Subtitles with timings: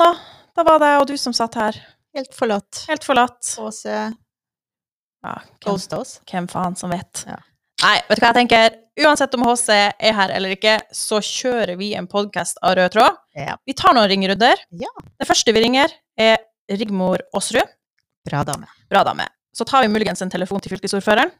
[0.00, 0.16] Mona,
[0.56, 1.76] da var det og du som satt her.
[2.16, 2.84] Helt forlatt.
[2.88, 3.50] Helt forlatt.
[3.60, 3.96] Åse
[5.20, 7.26] Ja, hvem, hvem faen som vet.
[7.28, 7.36] Ja.
[7.82, 8.78] Nei, vet du hva jeg tenker?
[9.04, 13.18] Uansett om HC er her eller ikke, så kjører vi en podkast av rød tråd.
[13.36, 13.58] Ja.
[13.68, 14.64] Vi tar noen ringerunder.
[14.80, 14.88] Ja.
[15.20, 16.40] Det første vi ringer, er
[16.72, 17.68] Rigmor Aasrud.
[18.24, 18.72] Bra dame.
[18.88, 19.28] Bra dame.
[19.52, 21.32] Så tar vi muligens en telefon til fylkesordføreren.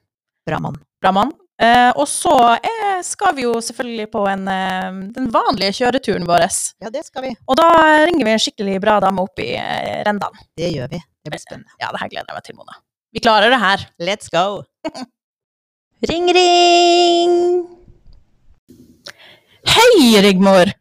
[0.49, 0.77] Bra mann.
[1.01, 1.33] Bra mann.
[1.61, 6.47] Eh, og så eh, skal vi jo selvfølgelig på en, uh, den vanlige kjøreturen vår.
[6.81, 7.35] Ja, det skal vi.
[7.45, 7.69] Og da
[8.09, 10.41] ringer vi en skikkelig bra dame opp i uh, Rendalen.
[10.57, 11.03] Det gjør vi.
[11.21, 11.77] Det blir spennende.
[11.83, 12.81] Ja, det her gleder jeg meg til, Mona.
[13.13, 13.85] Vi klarer det her.
[14.01, 14.63] Let's go!
[16.09, 17.33] Ring, ring!
[19.69, 20.73] Hei, Rigmor!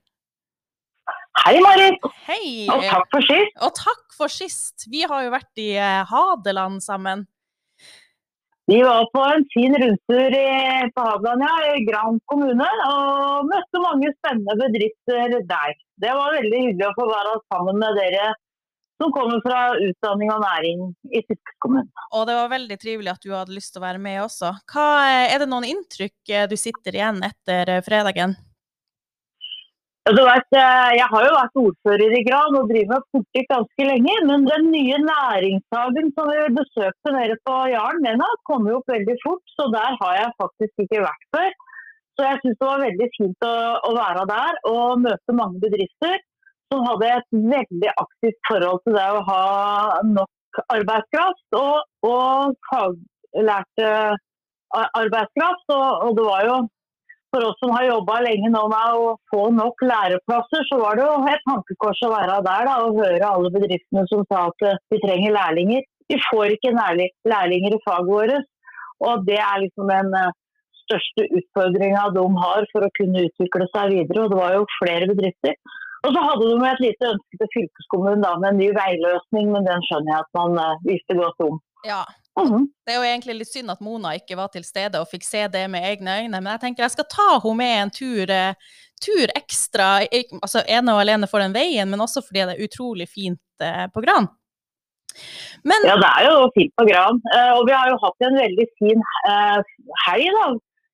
[1.43, 2.05] Hei, Marit.
[2.27, 2.67] Hei!
[2.71, 3.57] Og takk for sist.
[3.65, 4.87] Og takk for sist.
[4.91, 7.25] Vi har jo vært i eh, Hadeland sammen.
[8.69, 10.33] Vi var på en fin rundtur
[10.95, 15.73] på Hadeland, ja, i Gran kommune, og møtte mange spennende bedrifter der.
[16.03, 18.27] Det var veldig hyggelig å få være sammen med dere
[19.01, 21.89] som kommer fra utdanning og næring i fylkeskommunen.
[22.13, 24.51] Og det var veldig trivelig at du hadde lyst til å være med også.
[24.69, 24.85] Hva,
[25.31, 28.37] er det noen inntrykk du sitter igjen etter fredagen?
[30.09, 33.85] Du vet, eh, jeg har jo vært ordfører i Gran og driver med politikk ganske
[33.85, 38.89] lenge, men den nye næringshagen som vi besøkte nede på Jaren, den har kommet opp
[38.89, 41.51] veldig fort, så der har jeg faktisk ikke vært før.
[42.15, 43.53] Så jeg syns det var veldig fint å,
[43.85, 46.17] å være der og møte mange bedrifter
[46.73, 49.45] som hadde et veldig aktivt forhold til det å ha
[50.09, 54.17] nok arbeidskraft og, og faglært eh,
[54.73, 55.65] arbeidskraft.
[55.69, 56.59] Og, og det var jo
[57.33, 61.05] for oss som har jobba lenge nå med å få nok læreplasser, så var det
[61.05, 64.79] jo et tankekors å være der da, og høre alle bedriftene som sa at eh,
[64.93, 65.87] vi trenger lærlinger.
[66.09, 68.47] Vi får ikke lærlinger i faget vårt.
[69.05, 70.31] Og det er liksom den eh,
[70.83, 74.25] største utfordringa de har for å kunne utvikle seg videre.
[74.25, 75.59] Og det var jo flere bedrifter.
[76.07, 79.67] Og så hadde de et lite ønske til fylkeskommunen da, med en ny veiløsning, men
[79.67, 81.59] den skjønner jeg at man eh, visste godt om.
[81.87, 82.01] Ja,
[82.45, 82.67] Mhm.
[82.85, 85.47] det er jo egentlig litt synd at Mona ikke var til stede og fikk se
[85.47, 88.53] det med egne øyne, men jeg tenker jeg skal ta henne med en tur, eh,
[89.01, 90.05] tur ekstra,
[90.41, 93.87] altså ene og alene for den veien, men også fordi det er utrolig fint eh,
[93.93, 94.27] på Gran.
[95.63, 97.21] Men Ja, det er jo fint på Gran.
[97.35, 99.01] Eh, og vi har jo hatt en veldig fin
[100.05, 100.49] helg, da.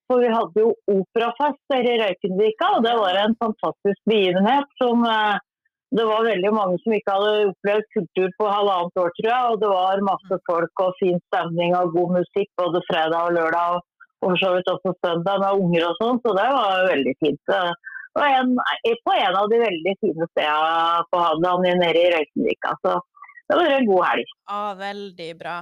[0.05, 5.37] For vi hadde jo operafest i Røykenvika, og det var en fantastisk begivenhet som eh,
[5.95, 9.51] det var veldig mange som ikke hadde opplevd kultur på halvannet år, tror jeg.
[9.51, 13.75] Og det var masse folk og fin stemning og god musikk både fredag og lørdag.
[13.75, 13.91] Og,
[14.23, 17.55] for så vidt også søndag med unger og sånn, så det var veldig fint.
[18.15, 18.55] Og en,
[19.05, 22.73] på en av de veldig fine stedene på Hadeland nede i Røykenvika.
[22.81, 22.95] Så
[23.45, 24.35] det var en god helg.
[24.49, 25.57] Ja, veldig bra.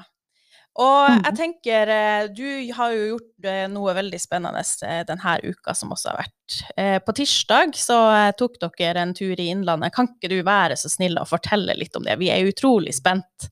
[0.81, 5.75] Og jeg tenker, eh, du har jo gjort eh, noe veldig spennende eh, denne uka
[5.77, 6.55] som også har vært.
[6.77, 7.97] Eh, På tirsdag så
[8.39, 9.93] tok dere en tur i Innlandet.
[9.93, 12.17] Kan ikke du være så snill å fortelle litt om det?
[12.17, 13.51] Vi er utrolig spent.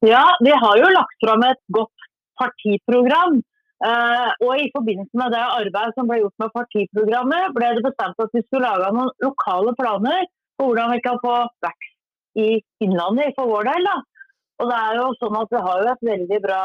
[0.00, 2.08] Ja, vi har jo lagt fram et godt
[2.40, 3.42] partiprogram.
[3.84, 8.20] Eh, og i forbindelse med det arbeidet som ble gjort med partiprogrammet, ble det bestemt
[8.20, 10.24] at vi skulle lage noen lokale planer
[10.56, 12.48] for hvordan vi kan få vekst i
[12.84, 13.88] Innlandet for vår del.
[13.88, 13.96] Da.
[14.60, 16.62] Og det er jo sånn at Vi har jo et veldig bra,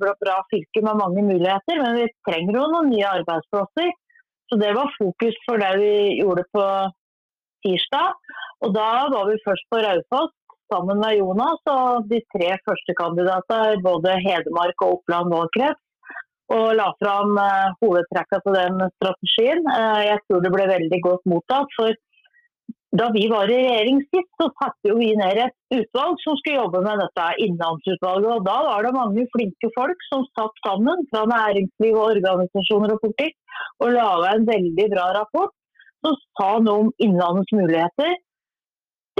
[0.00, 3.92] bra, bra fylke med mange muligheter, men vi trenger jo noen nye arbeidsplasser.
[4.48, 6.64] Så Det var fokus for det vi gjorde på
[7.66, 8.34] tirsdag.
[8.66, 10.34] Og Da var vi først på Raufoss
[10.72, 15.80] sammen med Jonas og de tre første kandidater, både Hedmark og Oppland valgkrets,
[16.52, 19.64] og la fram hovedtrekkene hovedtrekka på den strategien.
[19.72, 21.72] Eh, jeg tror det ble veldig godt mottatt.
[21.76, 21.92] for
[22.96, 26.80] da vi var i regjering sist, så satte vi ned et utvalg som skulle jobbe
[26.86, 28.30] med dette innlandsutvalget.
[28.32, 33.02] og Da var det mange flinke folk som satt sammen fra næringsliv og organisasjoner og
[33.04, 33.36] politikk
[33.84, 35.52] og laga en veldig bra rapport
[36.06, 38.16] som sa noe om innlandets muligheter.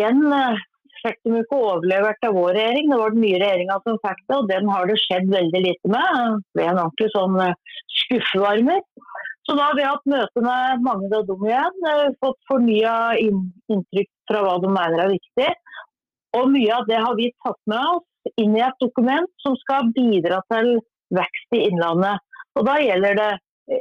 [0.00, 0.64] Den eh,
[1.02, 4.36] fikk de ikke overlevert av vår regjering, det var den nye regjeringa som fikk det,
[4.38, 6.40] og den har det skjedd veldig lite med.
[6.54, 8.80] Det ble en ordentlig sånn eh, skuffevarmer.
[9.48, 14.10] Så da har vi hatt møte med mange av dem igjen, eh, fått fornya inntrykk
[14.28, 15.48] fra hva de mener er viktig.
[16.36, 19.88] Og mye av det har vi tatt med oss inn i et dokument som skal
[19.96, 20.74] bidra til
[21.16, 22.20] vekst i Innlandet.
[22.60, 23.30] Og da gjelder det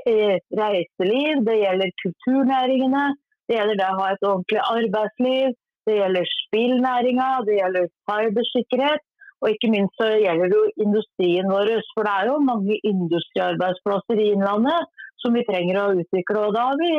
[0.08, 3.06] eh, reiseliv, det gjelder kulturnæringene,
[3.50, 9.04] det gjelder det å ha et ordentlig arbeidsliv, det gjelder spillnæringa, det gjelder cybersikkerhet.
[9.44, 14.24] Og ikke minst så gjelder det jo industrien vår, for det er jo mange industriarbeidsplasser
[14.24, 16.48] i Innlandet som vi trenger å utvikle.
[16.48, 16.92] Og da har vi,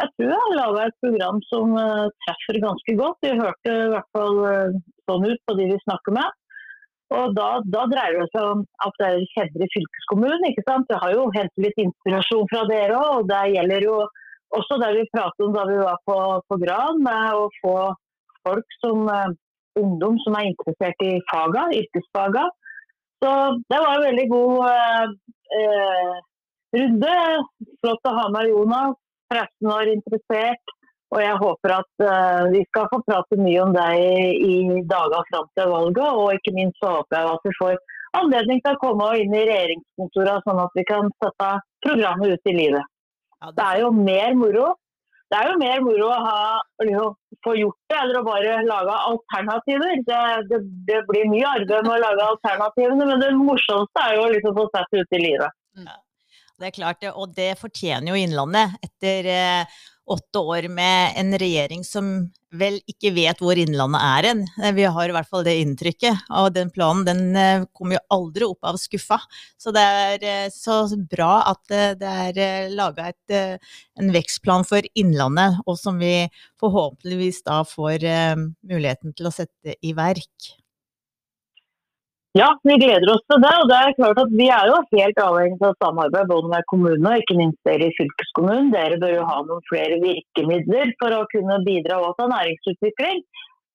[0.00, 3.22] jeg tror jeg har laga et program som uh, treffer ganske godt.
[3.24, 4.76] Vi hørte i hvert fall uh,
[5.08, 6.42] sånn ut på de vi snakker med.
[7.16, 10.48] Og da, da dreier det seg om at det er i fylkeskommunen.
[10.48, 10.88] ikke sant?
[10.90, 13.98] Vi har jo hentet litt inspirasjon fra dere òg, og det gjelder jo
[14.56, 16.16] også det vi pratet om da vi var på,
[16.50, 17.76] på Gran, med å få
[18.46, 19.30] folk som uh,
[19.78, 22.46] ungdom som er interessert i faga, yrkesfaga.
[23.22, 23.30] Så
[23.70, 24.56] det var en veldig god
[26.80, 27.12] runde.
[27.82, 28.96] Flott å ha med Jonas.
[29.32, 30.74] 13 år interessert.
[31.14, 35.22] Og jeg håper at uh, vi skal få prate mye om deg i, i dagene
[35.30, 36.08] fram til valget.
[36.22, 37.76] Og ikke minst så håper jeg at vi får
[38.20, 41.52] anledning til å komme inn i regjeringskontorene, sånn at vi kan sette
[41.86, 42.92] programmet ut i livet.
[43.42, 43.56] Ja, det...
[43.58, 44.74] det er jo mer moro
[45.26, 46.42] det er jo mer moro å ha,
[46.86, 50.02] liksom, få gjort det, eller å bare lage alternativer.
[50.06, 50.20] Det,
[50.52, 54.54] det, det, blir mye arbeid med å lage alternativene, men det morsomste er jo liksom
[54.54, 55.56] å få sett det ut i livet.
[55.82, 55.96] Ja,
[56.60, 58.78] det er klart, og det fortjener jo Innlandet.
[58.84, 59.76] Etter eh,
[60.06, 62.10] åtte år med en regjering som
[62.56, 64.42] vel ikke vet hvor Innlandet er hen.
[64.62, 66.24] Eh, vi har i hvert fall det inntrykket.
[66.40, 69.20] Og den planen den kom kommer jo aldri opp av skuffa.
[69.60, 70.80] Så det er eh, så
[71.10, 76.22] bra at det er laga en vekstplan for Innlandet, og som vi
[76.62, 78.08] forhåpentligvis da får
[78.64, 80.54] muligheten til å sette i verk.
[82.36, 83.50] Ja, vi gleder oss til det.
[83.62, 87.12] og det er klart at Vi er jo helt avhengig av samarbeid både med kommunene
[87.14, 88.72] og ikke minst dere i fylkeskommunen.
[88.74, 93.22] Dere bør jo ha noen flere virkemidler for å kunne bidra til næringsutvikling.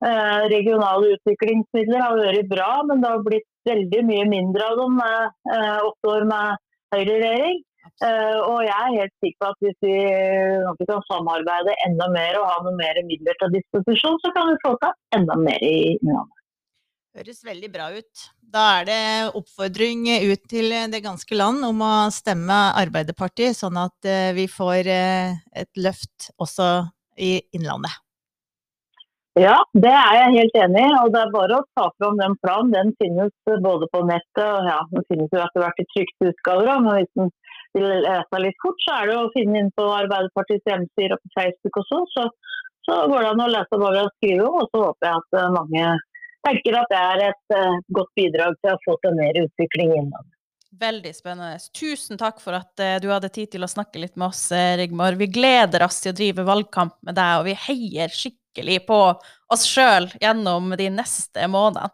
[0.10, 4.94] Eh, regionale utviklingsmidler har vært bra, men det har blitt veldig mye mindre av dem
[5.00, 5.18] med
[5.56, 6.62] eh, åtte år med
[6.94, 7.64] høyreregjering.
[8.06, 9.96] Eh, og jeg er helt sikker på at hvis vi,
[10.82, 14.62] vi, kan samarbeide enda mer og ha noen mer midler til disposisjon, så kan vi
[14.66, 16.41] få til enda mer i Innlandet.
[17.12, 18.22] Høres veldig bra ut.
[18.40, 19.02] Da er det
[19.36, 24.88] oppfordring ut til det ganske land om å stemme Arbeiderpartiet, sånn at eh, vi får
[24.88, 26.70] eh, et løft også
[27.20, 27.92] i Innlandet.
[29.40, 30.94] Ja, det er jeg helt enig i.
[31.02, 32.72] og Det er bare å ta fram den planen.
[32.76, 33.32] Den finnes
[33.64, 36.72] både på nettet og ja, den finnes jo etter hvert i trykte utgaver.
[36.84, 37.32] Men hvis den
[37.76, 41.36] vil lese litt fort, så er det å finne inn på Arbeiderpartiets hjemmesider og på
[41.36, 42.02] Facebook også.
[42.16, 42.26] Så,
[42.88, 44.48] så går det an å lese hva vi har skrevet.
[44.48, 45.86] Og så håper jeg at eh, mange
[46.48, 50.28] tenker at det er et uh, godt bidrag til å få til mer utvikling innad.
[50.82, 51.60] Veldig spennende.
[51.78, 54.76] Tusen takk for at uh, du hadde tid til å snakke litt med oss, uh,
[54.80, 55.18] Rigmor.
[55.20, 59.02] Vi gleder oss til å drive valgkamp med deg, og vi heier skikkelig på
[59.52, 61.94] oss sjøl gjennom de neste månedene.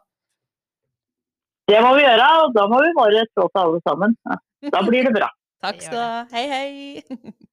[1.67, 4.13] Det må vi gjøre, og da må vi bare stå til alle sammen.
[4.71, 5.27] Da blir det bra.
[5.65, 6.23] takk skal du ha.
[6.31, 7.03] Hei, hei.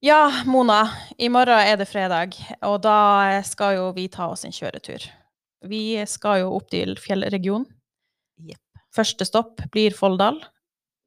[0.00, 0.88] Ja, Mona.
[1.20, 2.32] I morgen er det fredag,
[2.64, 5.04] og da skal jo vi ta oss en kjøretur.
[5.68, 7.68] Vi skal jo opp til fjellregionen.
[8.40, 8.62] Yep.
[8.96, 10.40] Første stopp blir Folldal.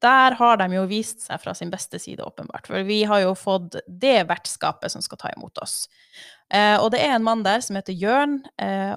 [0.04, 2.68] Der har de jo vist seg fra sin beste side, åpenbart.
[2.68, 5.86] For vi har jo fått det vertskapet som skal ta imot oss.
[6.52, 8.94] Eh, og det er en mann der som heter Jørn, eh,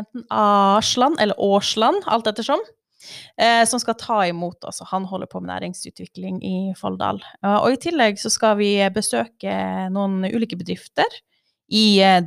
[0.00, 2.62] enten Arsland eller Årsland, alt ettersom,
[3.36, 4.80] eh, som skal ta imot oss.
[4.80, 7.20] Og han holder på med næringsutvikling i Folldal.
[7.44, 9.52] Eh, og i tillegg så skal vi besøke
[9.92, 11.20] noen ulike bedrifter
[11.68, 12.22] i eh,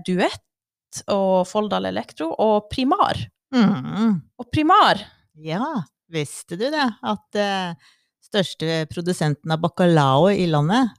[1.12, 3.20] og Folldal Elektro og Primar.
[3.54, 4.18] Mm.
[4.42, 5.02] Og Primar
[5.38, 5.66] Ja,
[6.10, 6.88] visste du det?
[7.06, 7.94] At uh,
[8.24, 10.94] største produsenten av bacalao i landet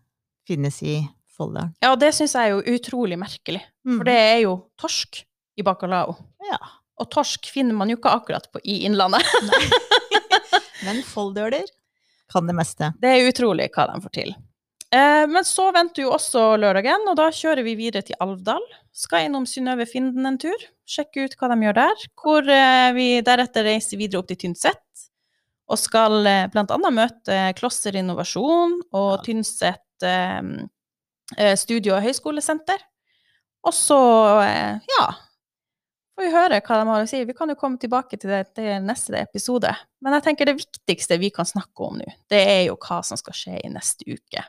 [0.49, 1.01] finnes i
[1.35, 1.73] Folldal.
[1.83, 3.63] Ja, det syns jeg er jo utrolig merkelig.
[3.87, 3.99] Mm.
[3.99, 5.23] For det er jo torsk
[5.59, 6.15] i bacalao.
[6.47, 6.61] Ja.
[7.03, 9.27] Og torsk finner man jo ikke akkurat på, i Innlandet.
[10.87, 11.67] Men folldøler
[12.33, 12.93] kan det meste.
[13.03, 14.35] Det er utrolig hva de får til.
[14.95, 18.65] Eh, men så venter jo også lørdagen, og da kjører vi videre til Alvdal.
[18.95, 22.07] Skal innom Synnøve Finden en tur, sjekke ut hva de gjør der.
[22.21, 24.83] Hvor eh, vi deretter reiser videre opp til Tynset.
[25.67, 26.79] Og skal eh, bl.a.
[26.95, 29.83] møte Klosser Innovasjon og Tynset
[31.57, 32.83] studie- og høyskolesenter.
[33.65, 33.97] Og så,
[34.45, 35.05] ja
[36.15, 37.21] Får vi høre hva de har å si.
[37.27, 39.73] Vi kan jo komme tilbake til det til neste episode.
[40.05, 43.19] Men jeg tenker det viktigste vi kan snakke om nå, det er jo hva som
[43.19, 44.45] skal skje i neste uke.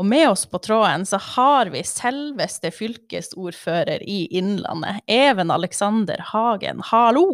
[0.00, 6.80] Og med oss på tråden så har vi selveste fylkesordfører i Innlandet, Even Alexander Hagen.
[6.88, 7.26] Hallo!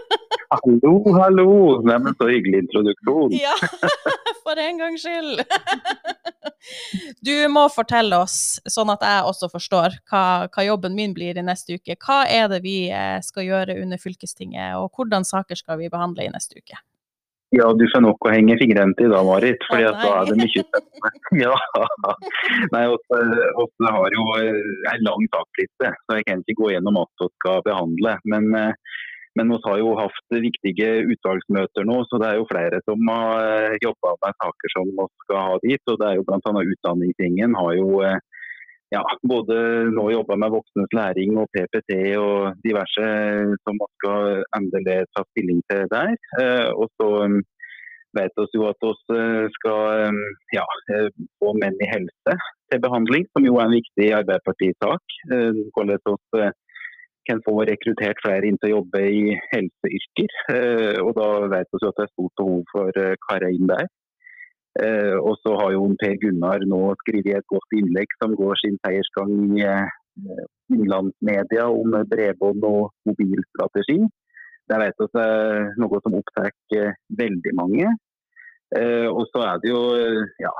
[0.54, 1.50] hallo, hallo!
[1.84, 3.36] Neimen, så hyggelig introduksjon.
[3.36, 3.52] ja,
[4.44, 5.44] for en gangs skyld.
[7.28, 11.44] du må fortelle oss, sånn at jeg også forstår hva, hva, jobben min blir i
[11.44, 11.98] neste uke.
[12.00, 16.24] Hva er det vi eh, skal gjøre under fylkestinget, og hvordan saker skal vi behandle
[16.24, 16.80] i neste uke?
[17.50, 19.64] Ja, du får nok å henge fingrene til da, Marit.
[19.66, 21.10] fordi at da er det mye spennende.
[21.44, 21.54] Ja.
[22.74, 24.58] Nei, Vi har jo eh,
[24.92, 28.14] en lang sakliste, så jeg kan ikke gå gjennom alt vi skal behandle.
[28.30, 28.94] Men, eh,
[29.38, 33.50] men vi har jo hatt viktige utvalgsmøter nå, så det er jo flere som har
[33.72, 35.82] eh, jobba med saker som vi skal ha dit.
[35.90, 36.66] og det er jo Bl.a.
[36.74, 38.04] utdanningstingen har jo
[38.90, 39.56] ja, både
[39.94, 43.06] nå jobba med voksnes læring og PPT og diverse
[43.62, 46.14] som man skal endelig ta stilling til der.
[46.42, 47.36] Eh, og så um,
[48.18, 50.24] vet vi jo at vi eh, skal um,
[50.56, 51.06] ja, eh,
[51.38, 52.34] få menn i helse
[52.70, 55.16] til behandling, som jo er en viktig Arbeiderparti-sak.
[55.74, 56.50] Hvordan vi
[57.28, 60.36] kan få rekruttert flere inn til å jobbe i helseyrker.
[61.02, 63.90] Og da vet vi at det er stort behov for karer inn der.
[64.78, 69.32] Og så har jo Per Gunnar nå skrevet et godt innlegg som går sin seiersgang
[69.58, 69.66] i
[70.70, 73.98] innlandsmedia om bredbånd og mobilstrategi.
[74.70, 76.52] Det vet vi er noe som opptar
[77.18, 77.90] veldig mange.
[79.10, 79.82] Og så er det jo,
[80.38, 80.54] ja,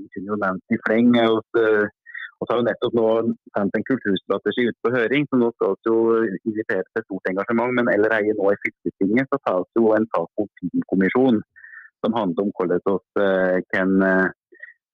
[0.00, 1.12] vi kunne jo nevnt i fleng.
[1.26, 1.44] Og
[2.48, 3.08] så har vi nettopp nå
[3.56, 5.98] sendt en kulturstrategi ut på høring, som nå skal jo
[6.48, 7.76] invitere til stort engasjement.
[7.76, 11.44] Men allerede nå i fylkestinget så tas jo en sak om filmkommisjon
[12.06, 14.28] som handler om hvordan vi eh, kan eh,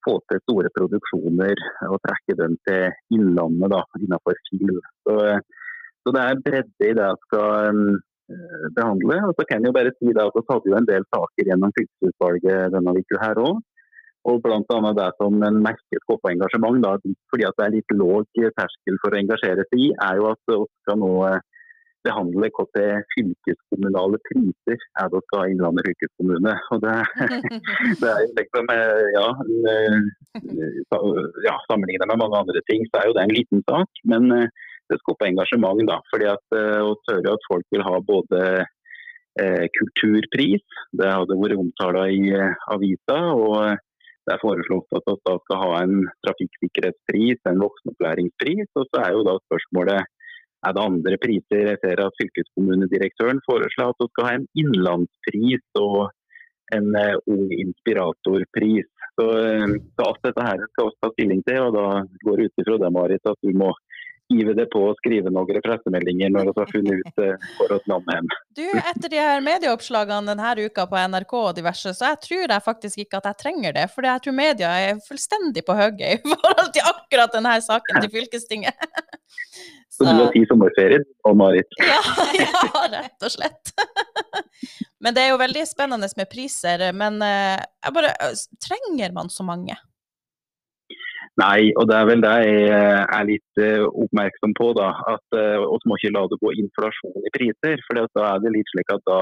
[0.04, 4.81] få til store produksjoner og trekke dem til innlandet da, innenfor film.
[5.04, 5.42] Så, eh,
[6.02, 7.83] så, det er bredde i det jeg skal
[8.78, 9.19] behandle.
[9.28, 11.50] Og så kan jeg jo bare si det at Vi hadde jo en del saker
[11.50, 13.61] gjennom fylkesutvalget denne uka her òg.
[14.31, 16.92] Og annet det som en merker på engasjement, da,
[17.31, 20.38] fordi at det er litt låg terskel for å engasjere seg i, er jo at
[20.47, 21.14] vi skal nå
[22.06, 22.82] behandle KT
[23.14, 26.54] fylkeskommunale priser er det ha Innlandet fylkeskommune.
[26.75, 26.97] Og det,
[28.00, 29.28] det, er liksom, eh, ja,
[29.73, 29.99] eh,
[31.47, 34.02] ja, Sammenlignet med mange andre ting, så er jo det en liten sak.
[34.09, 36.00] Men det skaper engasjement, da.
[36.12, 38.42] fordi at å tørre at folk vil ha både
[39.40, 40.66] eh, kulturpris,
[40.99, 42.35] det hadde vært omtala i
[42.75, 43.23] avisa.
[43.32, 43.78] og
[44.23, 48.68] det er foreslått at vi skal ha en trafikksikkerhetspris, en voksenopplæringspris.
[48.78, 50.06] Og så er jo da spørsmålet
[50.66, 51.69] er det andre priser.
[51.73, 56.02] Jeg ser at fylkeskommunedirektøren foreslår at vi skal ha en innlandspris og
[56.76, 58.90] en uh, ung inspiratorpris.
[59.19, 61.64] Så, uh, så alt dette her skal vi ta stilling til.
[61.66, 61.88] og Da
[62.26, 63.73] går det ut ifra det, Marit, at du må
[64.33, 67.92] hive det på og skrive noen pressemeldinger når vi har funnet ut uh, hvor vi
[67.92, 68.31] lander hen.
[68.57, 72.69] Du, etter de her medieoppslagene denne uka på NRK og diverse, så jeg tror jeg
[72.71, 73.90] faktisk ikke at jeg trenger det.
[73.92, 78.14] For jeg tror media er fullstendig på hugget i forhold til akkurat denne saken til
[78.16, 78.78] fylkestinget.
[79.93, 81.75] Så, du har tid sommerferier og Marit?
[81.85, 82.01] Ja,
[82.39, 83.73] ja, rett og slett.
[85.05, 86.87] Men det er jo veldig spennende med priser.
[86.97, 88.13] Men uh, jeg bare
[88.65, 89.77] Trenger man så mange?
[91.41, 94.67] Nei, og det er vel det jeg eh, er litt oppmerksom på.
[94.77, 97.81] da, at Vi må ikke la det gå inflasjon i priser.
[97.87, 99.21] for da er det litt slik at da,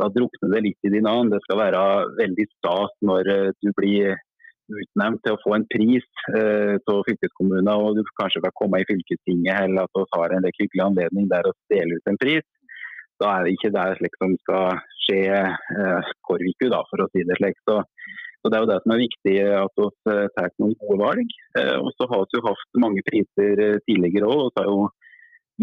[0.00, 1.34] da drukner det litt i din annen.
[1.34, 1.82] Det skal være
[2.16, 3.28] veldig stas når
[3.60, 4.16] du blir
[4.72, 8.88] utnevnt til å få en pris av eh, fylkeskommunen, og du kanskje kan komme i
[8.88, 12.46] fylkestinget eller at vi har en hyggelig anledning der å dele ut en pris.
[13.22, 17.26] Da er det ikke det slik som skal skje eh, Korviku, da, for å si
[17.28, 17.60] det slik.
[17.68, 17.82] Så
[18.44, 21.30] så Det er jo det som er viktig, at vi eh, tar noen gode valg.
[21.56, 24.90] Eh, og så har vi jo hatt mange priser eh, tidligere òg.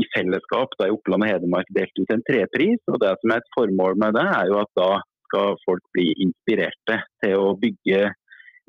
[0.02, 2.82] I fellesskap da i Oppland og Hedmark delt ut en trepris.
[2.90, 4.90] og Det som er et formål med det, er jo at da
[5.28, 8.02] skal folk bli inspirerte til å bygge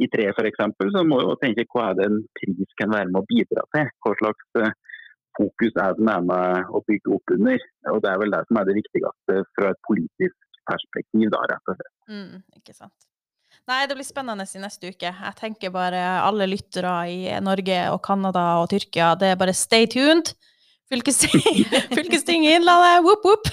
[0.01, 0.63] i tre f.eks.
[0.95, 3.93] Så må jo tenke hva er det en pris kan være med å bidra til.
[4.05, 4.73] Hva slags
[5.39, 7.69] fokus er den er med å bygge opp under.
[7.93, 10.37] Og Det er vel det som er det viktigste fra et politisk
[10.69, 11.31] perspektiv.
[11.33, 11.97] da, rett og slett.
[12.09, 13.09] Mm, ikke sant.
[13.69, 15.11] Nei, det blir spennende i neste uke.
[15.13, 19.87] Jeg tenker bare alle lyttere i Norge og Canada og Tyrkia, det er bare stay
[19.87, 20.33] tuned.
[20.91, 21.65] Fylkesting,
[21.97, 23.49] Fylkesting i Innlandet, whoop whoop!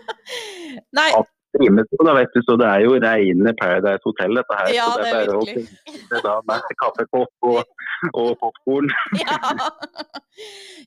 [0.96, 1.10] Nei.
[1.50, 4.70] Da vet du, så Det er jo rene Paradise Hotel, dette her.
[4.74, 5.66] Ja, det, det er virkelig.
[5.98, 8.92] å er da med kaffekopp og, og popkorn.
[9.22, 9.38] Ja.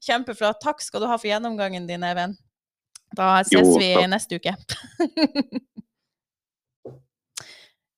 [0.04, 0.62] Kjempeflott.
[0.64, 2.38] Takk skal du ha for gjennomgangen din, Even.
[3.14, 4.56] Da ses jo, vi neste uke.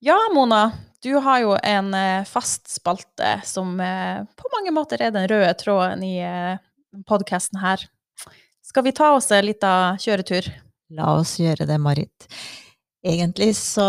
[0.06, 0.72] Ja, Mona.
[1.02, 5.54] Du har jo en eh, fast spalte som eh, på mange måter er den røde
[5.58, 6.60] tråden i eh,
[7.10, 7.82] podkasten her.
[8.62, 10.52] Skal vi ta oss en liten kjøretur?
[10.94, 12.28] La oss gjøre det, Marit.
[13.06, 13.86] Egentlig så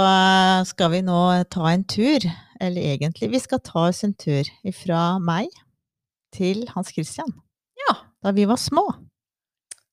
[0.69, 2.25] skal vi nå ta en tur.
[2.61, 4.45] Eller egentlig, vi skal ta oss en tur
[4.77, 5.49] fra meg
[6.37, 7.33] til Hans Christian.
[7.87, 7.95] Ja.
[8.25, 8.85] Da vi var små.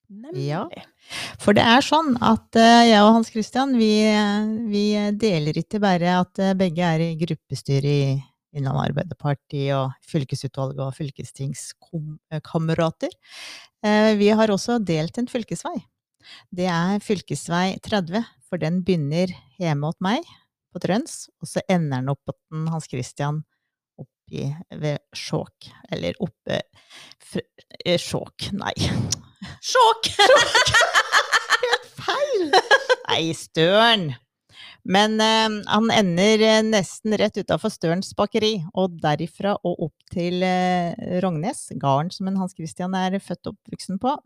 [0.10, 0.48] Nemlig.
[0.48, 0.68] Ja.
[1.42, 3.94] For det er sånn at uh, jeg og Hans Christian, vi,
[4.72, 4.86] vi,
[5.20, 8.22] deler ikke bare at uh, begge er i gruppestyret i
[8.54, 13.12] Innlandet Arbeiderparti og fylkesutvalget og fylkestingskamerater.
[13.84, 15.80] Uh, vi har også delt en fylkesvei.
[16.54, 20.28] Det er fylkesvei 30, for den begynner hjemme hos meg
[20.74, 23.44] på Trøns, og så ender den opp på den Hans Christian
[24.02, 24.48] oppi
[24.82, 25.70] ved Skjåk.
[25.94, 26.62] Eller oppe
[28.00, 28.74] Skjåk, nei.
[29.64, 30.12] Skjåk!
[31.64, 32.52] Helt feil!
[33.08, 34.12] Nei, Støren.
[34.84, 40.44] Men eh, han ender eh, nesten rett utafor Størens bakeri, og derifra og opp til
[40.44, 40.92] eh,
[41.24, 44.18] Rognes, gården som en Hans Christian er født og oppvoksen på,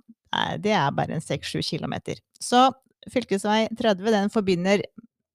[0.60, 2.20] det er bare en 6-7 kilometer.
[2.44, 2.68] Så
[3.10, 4.84] fylkesvei 30 den forbinder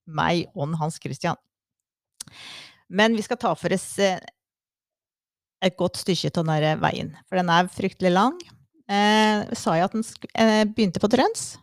[0.07, 1.39] meg og Hans Christian.
[2.93, 4.21] Men vi skal ta for oss eh,
[5.63, 8.37] et godt stykke av denne veien, for den er fryktelig lang.
[8.91, 11.55] Eh, sa jeg at den eh, begynte på Trøns?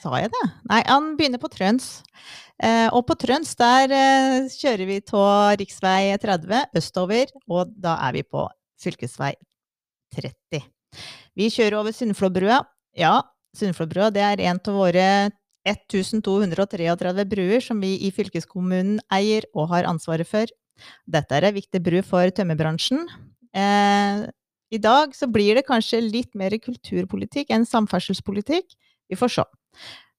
[0.00, 0.44] Sa jeg det?
[0.70, 2.00] Nei, han begynner på Trøns.
[2.60, 6.18] Eh, og på Trøns der eh, kjører vi av rv.
[6.20, 8.44] 30 østover, og da er vi på
[8.80, 9.32] fylkesvei
[10.16, 10.64] 30.
[11.38, 12.60] Vi kjører over Sunnflåbrua.
[12.98, 13.20] Ja,
[13.56, 15.06] Sunnflåbrua det er en av våre
[15.68, 20.50] 1233 bruer som vi i fylkeskommunen eier og har ansvaret for.
[21.08, 23.06] Dette er ei viktig bru for tømmerbransjen.
[23.56, 24.28] Eh,
[24.70, 28.68] I dag så blir det kanskje litt mer kulturpolitikk enn samferdselspolitikk.
[29.10, 29.48] Vi får se.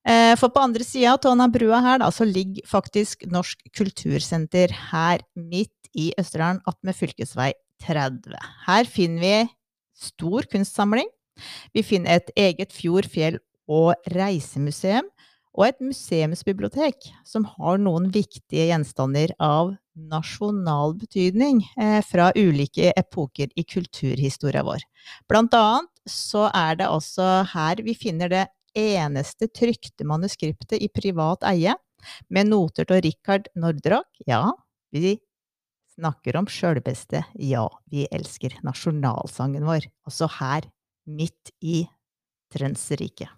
[0.07, 4.73] Eh, for på andre sida av denne brua her, da, så ligger faktisk Norsk kultursenter
[4.91, 7.51] her midt i Østerdalen, attmed fylkesvei
[7.85, 8.37] 30.
[8.65, 9.35] Her finner vi
[10.01, 11.09] stor kunstsamling.
[11.73, 13.41] Vi finner et eget fjord-, fjell-
[13.71, 15.05] og reisemuseum
[15.55, 23.51] og et museumsbibliotek som har noen viktige gjenstander av nasjonal betydning eh, fra ulike epoker
[23.59, 24.83] i kulturhistoria vår.
[25.29, 28.45] Blant annet så er det også her vi finner det
[28.77, 31.75] eneste trykte manuskriptet i privat eie,
[32.33, 34.09] med noter til Rikard Nordrock.
[34.27, 34.47] Ja,
[34.93, 35.19] vi
[35.95, 40.65] snakker om sjølbeste Ja, vi elsker nasjonalsangen vår, altså her,
[41.05, 41.83] midt i
[42.51, 43.29] Trønsriket.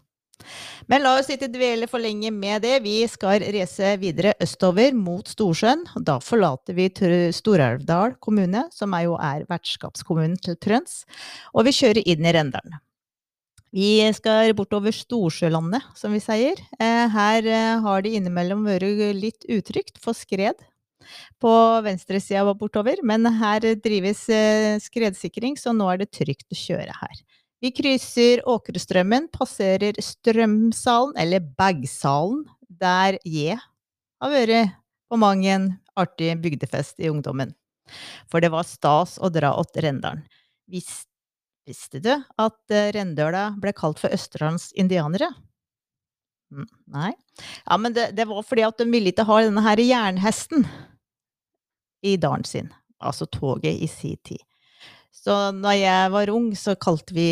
[0.91, 2.79] Men la oss ikke dvele for lenge med det.
[2.83, 5.85] Vi skal reise videre østover mot Storsjøen.
[6.03, 6.89] Da forlater vi
[7.35, 11.03] Stor-Elvdal kommune, som er jo er vertskapskommunen til Trøns,
[11.53, 12.81] og vi kjører inn i Rendalen.
[13.73, 16.59] Vi skal bortover Storsjølandet, som vi sier.
[16.77, 18.85] Eh, her eh, har det innimellom vært
[19.17, 20.59] litt utrygt for skred
[21.41, 21.53] på
[21.83, 27.23] venstresida bortover, men her drives eh, skredsikring, så nå er det trygt å kjøre her.
[27.63, 34.77] Vi krysser Åkrestrømmen, passerer Strømsalen, eller Bagsalen, der jeg har vært
[35.09, 37.55] på mang en artig bygdefest i ungdommen.
[38.29, 40.21] For det var stas å dra åt Rendalen.
[40.69, 41.07] Visst,
[41.67, 45.29] visste du at eh, Rendøla ble kalt for Østerdalens indianere?
[46.93, 47.11] Nei.
[47.65, 50.67] Ja, men det, det, var fordi at de ville ikke ha denne her jernhesten
[52.05, 52.69] i dalen sin.
[53.03, 54.41] Altså toget i si tid.
[55.23, 57.27] Så når jeg var ung, så kalte vi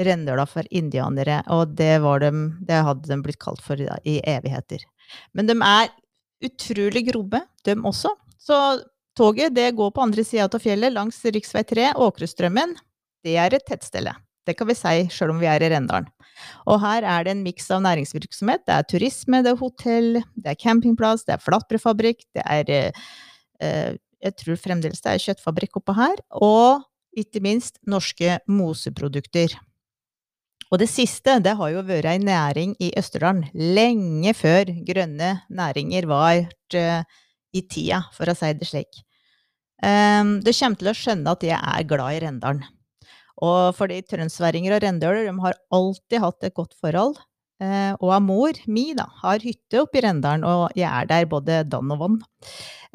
[0.00, 2.30] Rendøla for indianere, og det, de,
[2.64, 4.86] det hadde de blitt kalt for i evigheter.
[5.36, 5.90] Men de er
[6.46, 8.14] utrolig grobe, de også.
[8.40, 8.56] Så
[9.18, 11.42] toget det går på andre sida av fjellet, langs rv.
[11.44, 12.72] 3, Åkrestrømmen.
[13.24, 14.14] Det er et tettstelle.
[14.48, 16.08] Det kan vi si, sjøl om vi er i Rendalen.
[16.70, 18.64] Og her er det en miks av næringsvirksomhet.
[18.66, 22.70] Det er turisme, det er hotell, det er campingplass, det er flatbrødfabrikk, det er
[23.60, 26.22] eh, Jeg tror fremdeles det er kjøttfabrikk oppå her.
[26.32, 29.56] Og ikke minst norske moseprodukter.
[30.70, 36.06] Og det siste, det har jo vært ei næring i Østerdalen lenge før grønne næringer
[36.06, 36.44] var
[36.78, 37.02] eh,
[37.52, 39.00] i tida, for å si det slik.
[39.80, 42.66] Um, det kommer til å skjønne at jeg er glad i Rendalen.
[43.38, 47.18] Og fordi trøndsværinger og rendøler de har alltid hatt et godt forhold.
[47.60, 51.92] Eh, og mor mi da, har hytte oppe Rendalen, og jeg er der både dann
[51.92, 52.20] og vann.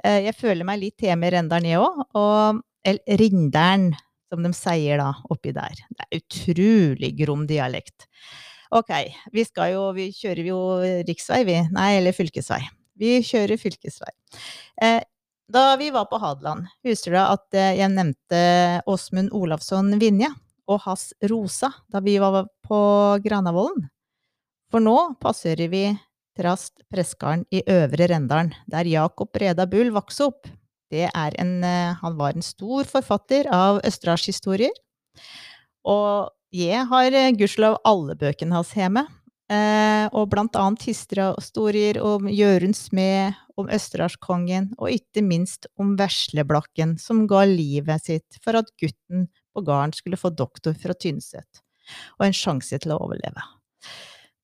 [0.03, 2.01] Eh, jeg føler meg litt hjemme i Rendalen, jeg òg.
[2.17, 3.93] Og eller Rindalen,
[4.29, 5.77] som de sier da oppi der.
[5.89, 8.07] Det er utrolig grom dialekt.
[8.75, 8.91] Ok,
[9.33, 10.59] vi skal jo Vi kjører jo
[11.07, 11.59] riksvei, vi.
[11.73, 12.61] Nei, eller fylkesvei.
[12.99, 14.11] Vi kjører fylkesvei.
[14.81, 15.01] Eh,
[15.55, 18.39] da vi var på Hadeland, husker du at eh, jeg nevnte
[18.91, 20.27] Åsmund Olavsson Vinje
[20.67, 22.79] og hans Rosa da vi var på
[23.23, 23.87] Granavolden?
[24.73, 25.85] For nå passerer vi
[26.35, 30.51] Trast Pressgarden i Øvre Rendalen, der Jakob Breda Bull vokste opp
[30.91, 34.71] en eh, Han var en stor forfatter av østerdalshistorier.
[35.83, 39.07] Og jeg har eh, gudskjelov alle bøkene hans hjemme.
[39.45, 46.95] Eh, og blant annet historier om Jørund Smed, om Østerdalskongen, og ikke minst om Vesleblakken,
[46.99, 51.61] som ga livet sitt for at gutten på gården skulle få doktor fra Tynset,
[52.17, 53.45] og en sjanse til å overleve.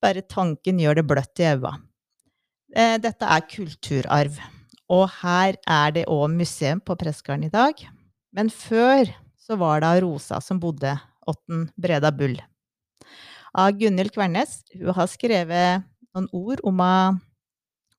[0.01, 1.81] Bare tanken gjør det bløtt i øynene.
[2.71, 4.37] Eh, dette er kulturarv.
[4.91, 7.75] Og her er det òg museum på Prestgarden i dag.
[8.35, 9.09] Men før
[9.39, 10.93] så var det Rosa som bodde
[11.27, 12.37] åtten Breda Bull.
[13.57, 14.61] Av Gunhild Kvernes.
[14.73, 15.83] Hun har skrevet
[16.15, 16.79] noen ord om,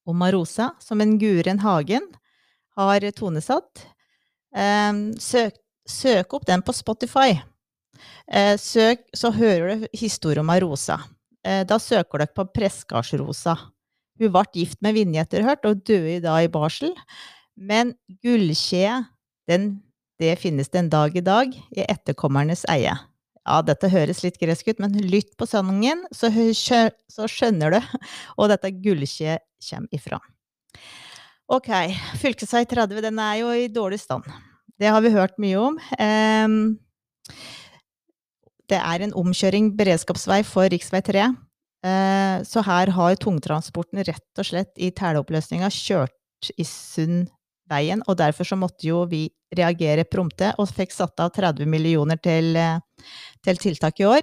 [0.08, 2.06] om Rosa, som en Guren Hagen
[2.76, 3.86] har tonesatt.
[4.56, 7.40] Eh, søk, søk, opp den på Spotify.
[8.28, 11.00] Eh, søk, så hører du historien om Rosa.
[11.44, 13.56] Eh, da søker dere på Pressgardsrosa.
[14.20, 16.92] Hun ble gift med Vinje etter og døde da i barsel.
[17.56, 19.02] Men gullkjede,
[20.22, 22.94] det finnes den dag i dag i etterkommernes eie.
[23.42, 27.80] Ja, dette høres litt gresk ut, men lytt på sangen, så, så skjønner du
[28.36, 30.20] hvor dette gullkjeet kommer ifra.
[31.52, 31.68] Ok,
[32.22, 34.28] fylkesvei 30, den er jo i dårlig stand.
[34.80, 35.78] Det har vi hørt mye om.
[38.70, 41.02] Det er en omkjøring beredskapsvei for rv.
[41.04, 41.26] 3.
[41.82, 46.64] Eh, så her har tungtransporten rett og slett i teleoppløsninga kjørt i
[47.62, 52.16] Sundveien, og derfor så måtte jo vi reagere prompte og fikk satt av 30 millioner
[52.16, 52.56] til,
[53.42, 54.22] til tiltak i år.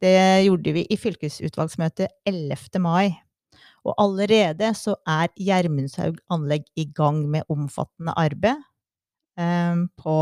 [0.00, 2.80] Det gjorde vi i fylkesutvalgsmøtet 11.
[2.80, 3.14] mai.
[3.84, 8.56] Og allerede så er Gjermundshaug anlegg i gang med omfattende arbeid
[9.38, 10.16] eh, på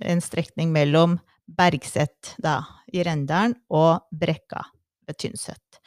[0.00, 4.64] en strekning mellom Bergset da, i Rendalen og Brekka
[5.16, 5.80] Tynset.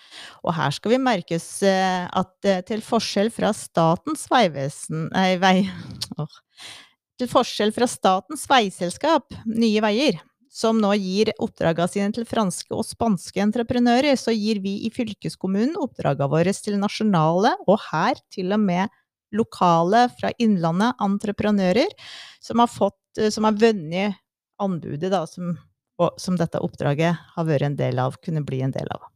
[0.43, 5.55] Og her skal vi merke eh, at eh, til forskjell fra Statens vegvesen Nei, vei...
[6.19, 6.41] Oh,
[7.21, 10.17] til forskjell fra Statens veiselskap, Nye Veier,
[10.51, 15.77] som nå gir oppdragene sine til franske og spanske entreprenører, så gir vi i fylkeskommunen
[15.79, 18.89] oppdragene våre til nasjonale, og her til og med
[19.37, 21.93] lokale fra Innlandet entreprenører,
[22.43, 24.19] som har, fått, eh, som har vunnet
[24.61, 25.55] anbudet da, som,
[26.17, 29.10] som, dette oppdraget har vært en del av, kunne bli en del av.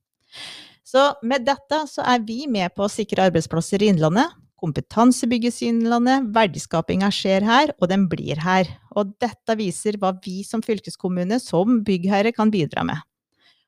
[0.85, 4.33] Så med dette så er vi med på å sikre arbeidsplasser i Innlandet.
[4.61, 8.69] Kompetanse bygges i Innlandet, verdiskapinga skjer her, og den blir her.
[8.95, 13.01] Og dette viser hva vi som fylkeskommune, som byggherre, kan bidra med.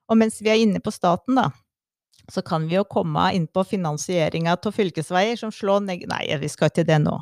[0.08, 1.50] Og mens vi er inne på staten, da,
[2.32, 6.08] så kan vi jo komme inn på finansieringa av fylkesveier som slår neg...
[6.12, 7.16] Nei, vi skal ikke det nå.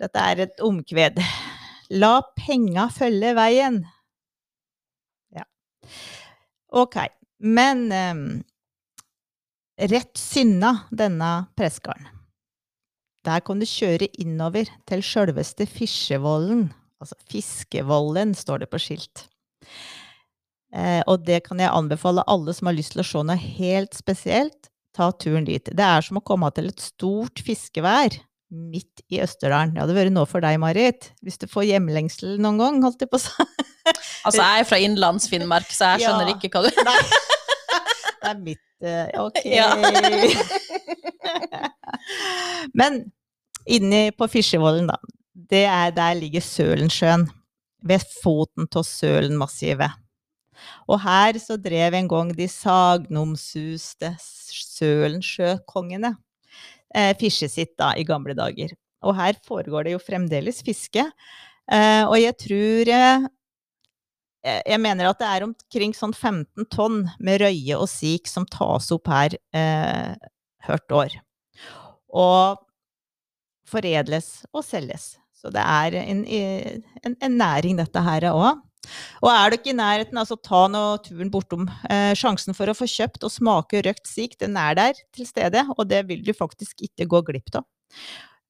[0.00, 1.20] Dette er et omkved.
[1.96, 3.80] La penga følge veien.
[5.32, 5.44] Ja.
[6.72, 6.98] Ok.
[7.38, 8.14] Men eh,
[9.88, 12.08] rett synna denne Preskaren.
[13.26, 16.68] Der kan du kjøre innover til sjølveste Fisjevollen.
[17.02, 19.26] Altså Fiskevollen, står det på skilt.
[20.74, 23.98] Eh, og det kan jeg anbefale alle som har lyst til å se noe helt
[23.98, 24.70] spesielt.
[24.96, 25.66] Ta turen dit.
[25.66, 28.14] Det er som å komme til et stort fiskevær
[28.50, 29.74] midt i Østerdalen.
[29.74, 33.10] Det hadde vært noe for deg, Marit, hvis du får hjemlengsel noen gang, holdt jeg
[33.10, 33.46] på å si.
[34.26, 36.36] altså, jeg er fra Innlands-Finnmark, så jeg skjønner ja.
[36.36, 37.00] ikke hva du Nei.
[38.26, 39.36] Det er mitt uh, Ok.
[39.46, 39.68] Ja.
[42.74, 43.04] Men
[43.70, 44.96] inni på Fisjevollen, da.
[45.46, 47.28] Er, der ligger Sølensjøen.
[47.86, 49.94] Ved foten av Sølenmassivet.
[50.90, 56.16] Og her så drev en gang de sagnomsuste Sølensjøkongene
[56.94, 58.74] eh, fisket sitt da, i gamle dager.
[59.06, 61.04] Og her foregår det jo fremdeles fiske.
[61.72, 63.24] Eh, og jeg tror eh,
[64.46, 68.92] Jeg mener at det er omkring sånn 15 tonn med røye og sik som tas
[68.94, 70.14] opp her eh,
[70.66, 71.16] hvert år.
[72.14, 72.62] Og
[73.66, 75.16] foredles og selges.
[75.34, 78.62] Så det er en, en, en næring, dette her òg.
[79.22, 81.66] Og er du ikke i nærheten, altså ta nå turen bortom.
[81.90, 85.66] Eh, sjansen for å få kjøpt og smake røkt sik, den er der til stede,
[85.76, 87.66] og det vil du faktisk ikke gå glipp av.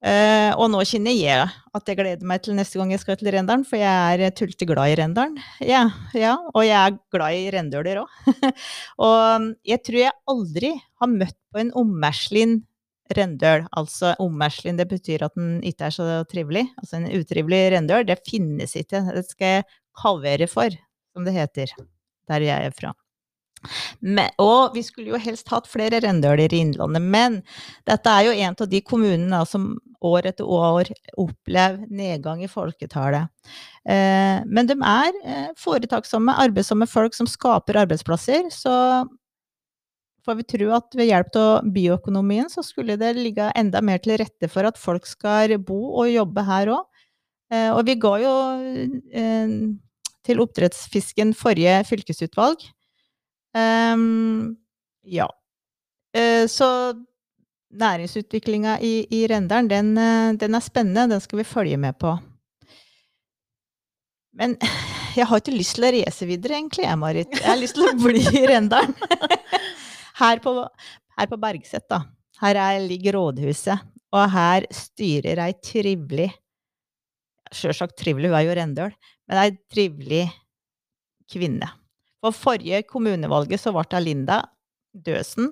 [0.05, 3.31] Eh, og nå kjenner jeg at jeg gleder meg til neste gang jeg skal til
[3.33, 5.39] Rendalen, for jeg er tullete glad i Rendalen.
[5.65, 8.51] Ja, ja, og jeg er glad i rendøler òg.
[9.07, 12.59] og jeg tror jeg aldri har møtt på en ommerslin
[13.17, 13.65] rendøl.
[13.77, 16.67] Altså ommerslin, det betyr at den ikke er så trivelig.
[16.77, 19.01] Altså en utrivelig rendøl, det finnes ikke.
[19.15, 19.67] Det skal jeg
[20.03, 20.73] halvere for,
[21.13, 21.73] som det heter
[22.27, 22.93] der jeg er fra.
[23.99, 27.39] Men, og vi skulle jo helst hatt flere rendøler i Innlandet, men
[27.89, 29.71] dette er jo en av de kommunene som
[30.05, 33.31] år etter år opplever nedgang i folketallet.
[33.89, 39.07] Eh, men de er eh, foretaksomme, arbeidsomme folk som skaper arbeidsplasser, så
[40.27, 44.19] får vi tro at ved hjelp av bioøkonomien så skulle det ligge enda mer til
[44.21, 47.03] rette for at folk skal bo og jobbe her òg.
[47.49, 48.37] Eh, og vi ga jo
[49.15, 49.57] eh,
[50.27, 52.63] til oppdrettsfisken forrige fylkesutvalg.
[53.57, 54.57] Um,
[55.07, 55.27] ja.
[56.15, 56.69] Uh, så
[57.71, 61.07] næringsutviklinga i, i Rendalen, den, uh, den, er spennende.
[61.15, 62.13] Den skal vi følge med på.
[64.37, 64.57] Men
[65.17, 67.39] jeg har ikke lyst til å reise videre, egentlig, jeg, Marit.
[67.39, 68.95] Jeg har lyst til å bli i Rendalen.
[70.17, 70.51] Her på,
[71.13, 71.99] her på Bergset, da.
[72.41, 73.83] Her er, ligger rådhuset.
[74.17, 76.31] Og her styrer ei trivelig
[77.53, 78.95] Sjølsagt trivelig, hun er jo Rendøl,
[79.27, 80.25] men ei trivelig
[81.31, 81.69] kvinne.
[82.23, 84.41] For forrige kommunevalget så ble Linda
[84.91, 85.51] Døsen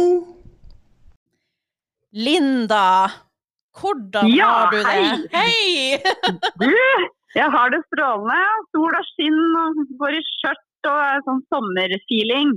[2.18, 3.12] Linda,
[3.78, 4.86] hvordan Ja, har du det?
[4.90, 5.28] hei.
[5.32, 6.02] Hei!
[6.64, 6.72] Du,
[7.38, 8.42] jeg har det strålende.
[8.74, 12.54] Sola skinner og går i skjørt og er sånn sommerfeeling.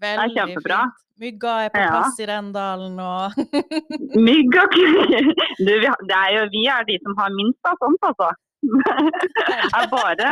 [0.00, 0.80] Veldig kjempebra.
[0.88, 1.06] fint.
[1.20, 1.88] Mygga er på Ja.
[1.92, 3.34] plass i Rendalen og
[4.26, 8.00] Mygg og du, vi, det er jo, vi er de som har minst av sånt,
[8.08, 8.30] altså.
[9.76, 10.28] er bare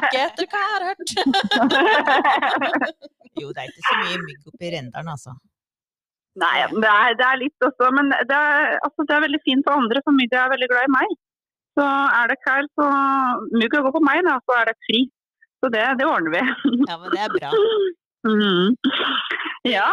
[0.00, 1.08] Ikke etter hva jeg har hørt.
[3.40, 5.34] Jo, det er ikke så mye mygg oppe i Rendalen, altså.
[6.40, 9.64] Nei, det er, det er litt også, men det er, altså, det er veldig fint
[9.66, 11.14] for andre, for mygga er veldig glad i meg.
[11.76, 11.84] Så
[12.16, 12.86] er det kveld, så
[13.60, 15.00] mygg går på meg, da, så er det fri.
[15.66, 16.42] Så det, det ordner vi.
[16.86, 17.52] Ja, men det er bra.
[18.26, 18.72] Mm.
[19.70, 19.92] Ja,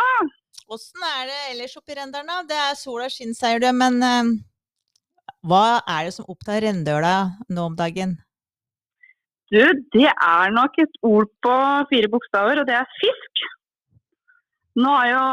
[0.74, 2.40] Åssen er det ellers oppi i Rendalen, da?
[2.50, 4.32] Det er sola skinn, sier du, men eh,
[5.46, 7.12] hva er det som opptar Rendøla
[7.54, 8.16] nå om dagen?
[9.54, 9.62] du,
[9.94, 11.56] det er nok et ord på
[11.92, 13.44] fire bokstaver, og det er fisk.
[14.82, 15.24] Nå har jo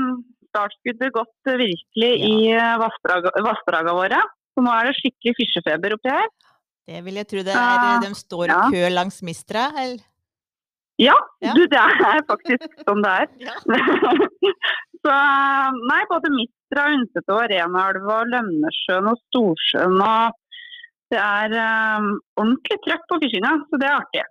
[0.00, 0.06] um,
[0.48, 4.20] startskuddet gått virkelig i uh, vassdraga vassdraga våre.
[4.54, 6.30] Så nå er det skikkelig fiskefeber oppi her.
[6.90, 8.62] Det vil jeg tro det er Ah, De står i ja.
[8.72, 10.00] kø langs Mistra, eller?
[11.00, 11.54] Ja, Ja.
[11.56, 13.28] du, det er faktisk sånn det er.
[13.46, 13.54] Ja.
[15.04, 15.14] så
[15.86, 20.36] nei, både Mistra, Undset og og Lønnesjøen og Storsjøen og
[21.10, 21.54] det er
[21.98, 24.26] um, ordentlig trøkk på fiskinga, så det er artig.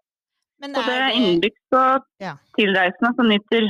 [0.64, 2.06] Men Så det er er innenbygds og
[2.56, 3.68] tilreisende som nyter,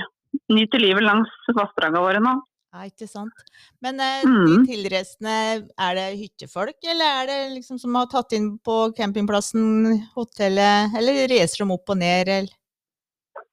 [0.53, 2.35] nyter livet langs vassdragene våre nå.
[2.69, 3.33] Ja, ikke sant.
[3.81, 4.65] Men eh, de Mhm.
[4.69, 5.35] tilreisende,
[5.73, 11.25] er det hyttefolk, eller er det liksom som har tatt inn på campingplassen, hotellet, eller
[11.31, 12.55] reiser de opp og ned, eller?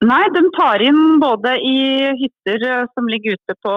[0.05, 3.75] Nei, de tar inn både i hytter eh, som ligger ute på,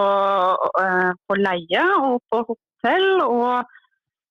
[0.83, 3.63] eh, på leie og på hotell, og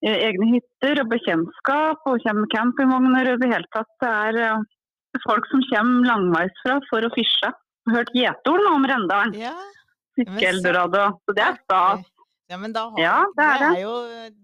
[0.05, 3.33] eh, egne hytter og bekjentskap, og kommer campingvogner.
[3.33, 4.61] og I det hele tatt det er
[5.25, 7.55] folk som kommer langveisfra for å har
[7.97, 9.55] hørt gjetord om Rendalen, Ja.
[10.19, 11.07] Fiske-Eldorado.
[11.27, 12.07] Så det er stas.
[12.49, 13.83] Ja, men da har Ja, det er det.
[13.83, 13.95] jo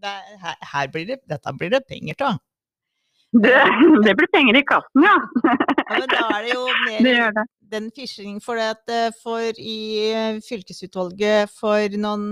[0.02, 2.38] det er, her, her blir det, Dette blir det penger av.
[3.34, 3.50] Det,
[4.04, 5.14] det blir penger i kassen, ja.
[5.42, 6.66] Ja, men da er det jo
[7.02, 7.44] mer det.
[7.72, 9.78] den fisking for det at eh, for i
[10.12, 12.28] eh, fylkesutvalget for noen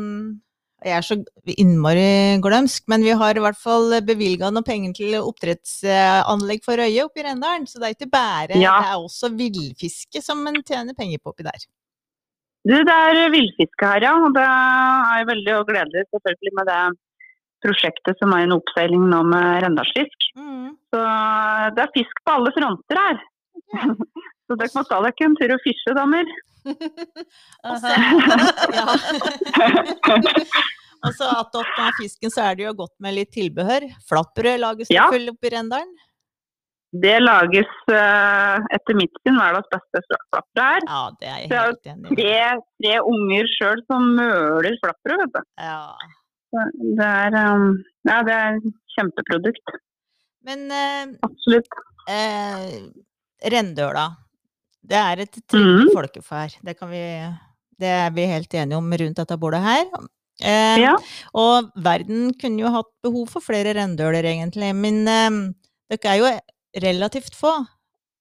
[0.84, 1.16] Jeg er så
[1.58, 7.04] innmari glemsk, men vi har i hvert fall bevilga noe penger til oppdrettsanlegg for røye
[7.06, 7.66] oppi Rendalen.
[7.70, 8.76] Så det er ikke bare Ja.
[8.82, 11.66] Det er også villfiske som en tjener penger på oppi der.
[12.62, 14.12] Du, det er villfiske her, ja.
[14.22, 16.82] Og det er veldig gledelig selvfølgelig med det
[17.62, 20.18] prosjektet som er en oppseiling nå med Rendalsfisk.
[20.38, 20.68] Mm.
[20.92, 20.98] Så
[21.76, 23.16] det er fisk på alle fronter her.
[24.50, 26.26] Så dere må ta dere en tur og fiske, damer.
[31.02, 31.26] Og så.
[31.34, 31.66] Attåt
[31.98, 33.88] fisken så er det jo godt med litt tilbehør.
[34.06, 35.08] Flatbrød lages det Ja.
[35.10, 35.90] full oppi Rendalen.
[36.92, 40.82] Det lages eh, etter mitt syn verdens beste flapper her.
[40.84, 42.16] Ja, det er jeg helt enig i.
[42.18, 42.34] Tre,
[42.84, 45.40] tre unger sjøl som møler flappere, vet du.
[45.56, 45.78] Ja.
[46.52, 48.58] Det er, um, ja, det er
[48.98, 49.72] kjempeprodukt.
[50.44, 51.80] Men eh, Absolutt.
[52.12, 52.76] eh,
[53.54, 54.04] Rendøla,
[54.84, 55.94] det er et trivelig mm.
[55.96, 56.60] folkeferd.
[56.60, 57.02] Det, kan vi,
[57.80, 59.88] det er vi helt enige om rundt dette bordet her.
[60.44, 60.92] Eh, Ja.
[61.40, 64.74] Og verden kunne jo hatt behov for flere rendøler, egentlig.
[64.76, 65.38] Men eh,
[65.94, 66.32] dere er jo
[66.80, 67.52] relativt få.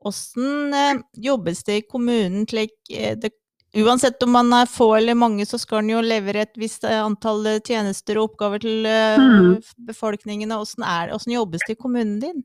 [0.06, 3.32] Åssen eh, jobbes det i kommunen slik eh, det,
[3.72, 7.00] Uansett om man er få eller mange, så skal en jo levere et visst eh,
[7.00, 9.62] antall tjenester og oppgaver til Mhm.
[9.88, 10.52] befolkningen.
[10.52, 11.22] Åssen er det?
[11.32, 12.42] Jobbes det i kommunen din?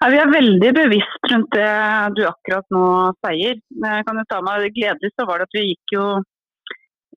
[0.00, 1.70] Ja, vi er veldig bevisst rundt det
[2.16, 3.60] du akkurat nå sier.
[3.70, 6.08] Jeg kan jo ta meg Gledelig så var det at vi gikk jo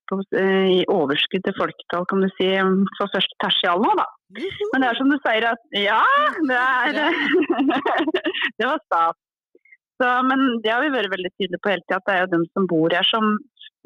[0.07, 2.47] på, i overskudd til folketall, kan du si,
[2.99, 4.05] for første tertial nå, da.
[4.33, 6.01] Men det er som du sier at ja,
[6.49, 6.97] det er
[8.59, 9.17] Det var stas.
[9.97, 12.33] Så, men det har vi vært veldig tydelige på hele tida, at det er jo
[12.35, 13.37] dem som bor her som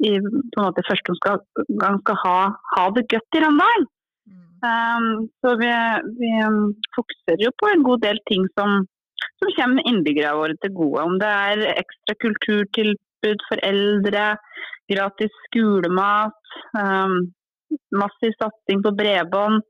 [0.02, 1.42] i på en måte første omgang
[1.82, 2.38] gang skal ha,
[2.74, 3.86] ha det godt i Rendalen.
[4.28, 4.40] Mm.
[4.66, 5.06] Um,
[5.42, 5.70] så vi,
[6.18, 8.82] vi um, fokuserer jo på en god del ting som,
[9.40, 11.06] som kommer innbyggerne våre til gode.
[11.06, 14.26] Om det er ekstra kulturtilbud for eldre,
[14.92, 17.20] gratis skolemat, um,
[18.02, 19.62] massiv satsing på bredbånd.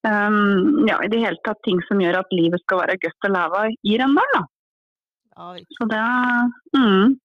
[0.00, 3.32] Um, ja, I det hele tatt ting som gjør at livet skal være godt å
[3.34, 4.32] leve i Rendalen.
[4.38, 4.46] da.
[5.36, 6.00] Ja, Så det
[6.76, 7.18] mm,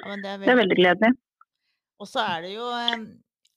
[0.00, 1.10] Ja, men det er det er veldig gledelig.
[2.00, 3.02] Og så er det jo eh,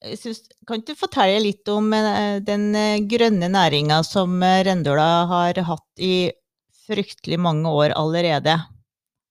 [0.03, 5.09] jeg synes, Kan du fortelle litt om eh, den eh, grønne næringa som eh, Rendøla
[5.29, 6.31] har hatt i
[6.88, 8.57] fryktelig mange år allerede?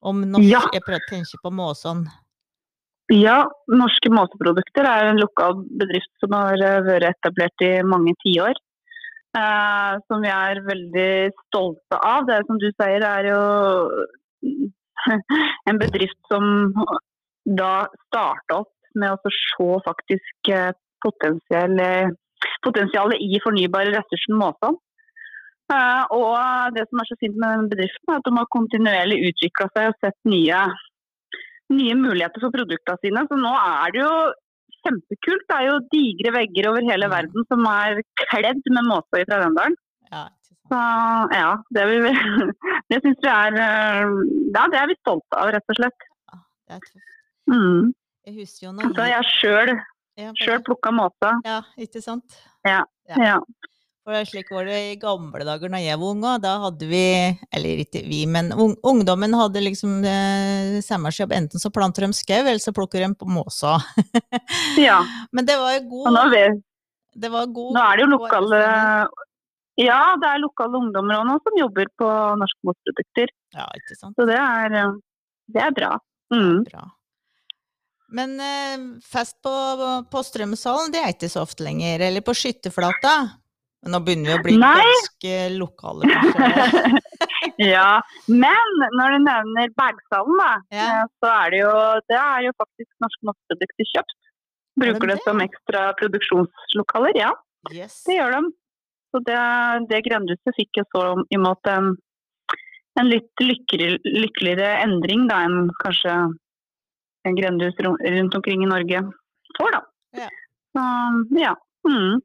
[0.02, 0.62] Om norsk, Ja.
[0.72, 2.06] Jeg prøver å tenke på Måsån.
[3.12, 8.56] Ja, Norske Måseprodukter er en lokal bedrift som har vært etablert i mange tiår.
[9.32, 12.26] Eh, som vi er veldig stolte av.
[12.28, 13.40] Det er som du sier, er jo
[15.70, 16.74] en bedrift som
[17.48, 20.74] da starta opp med å se faktisk eh,
[22.66, 24.76] potensialet i fornybare ressursen Måsan.
[25.72, 29.30] Uh, og det som er så fint med den bedriften, er at de har kontinuerlig
[29.30, 30.58] utvikla seg og sett nye,
[31.72, 33.22] nye, muligheter for produktene sine.
[33.30, 34.10] Så nå er det jo
[34.86, 35.46] kjempekult.
[35.48, 39.78] Det er jo digre vegger over hele verden som er kledd med måter fra Rendalen.
[40.12, 40.26] Ja,
[40.72, 40.80] så
[41.32, 42.12] ja, det, vi,
[42.92, 44.12] det syns vi er eh,
[44.54, 46.06] Ja, det er vi stolte av, rett og slett.
[46.30, 47.18] Ja, det er tøft.
[47.52, 47.90] Mm.
[48.26, 49.72] Jeg husker jo når Så jeg sjøl
[50.20, 51.34] ja, plukka måsa.
[51.46, 52.38] Ja, ikke sant?
[52.68, 52.84] Ja.
[53.18, 53.40] ja.
[54.02, 56.40] For slik var det i gamle dager når jeg var ung òg.
[56.42, 57.02] Da hadde vi,
[57.54, 61.34] eller ikke vi, men ungdommen hadde liksom eh, sommerjobb.
[61.36, 63.76] Enten så planter de skau, eller så plukker de på måsa.
[64.88, 64.98] ja.
[65.30, 66.24] Men det var jo god nå,
[67.12, 68.58] det var god Nå er det jo lokale
[69.76, 72.08] Ja, det er lokale ungdommer òg nå som jobber på
[72.40, 73.30] norske motprodukter.
[73.54, 74.16] Ja, ikke sant.
[74.18, 74.96] Så det er,
[75.52, 75.92] det er bra.
[76.34, 76.64] Mm.
[76.66, 76.88] bra.
[78.12, 79.54] Men eh, fest på,
[80.10, 82.02] på Strømsalen, det er ikke så ofte lenger.
[82.08, 83.14] Eller på Skytterflata.
[83.82, 84.82] Men nå begynner vi å bli Nei.
[84.86, 86.06] ganske lokale,
[87.74, 87.98] ja,
[88.30, 90.84] men når du nevner Bergsalen, da, ja.
[91.00, 91.72] Eh, så er det jo,
[92.12, 94.18] det er jo faktisk Norske Matteprodukter kjøpt.
[94.82, 97.32] Bruker det, det, som ekstra produksjonslokaler, ja.
[97.74, 97.98] Yes.
[98.06, 98.54] Det gjør de.
[99.12, 99.40] Så det,
[99.90, 101.90] det grendehuset fikk jo så imot en,
[103.02, 106.14] en litt lykkelig, lykkeligere endring da enn kanskje
[107.28, 109.02] en grendehus rundt omkring i Norge
[109.58, 109.82] får, da.
[110.22, 110.30] Ja.
[110.72, 110.86] Så
[111.38, 111.56] ja.
[111.88, 112.22] Mm.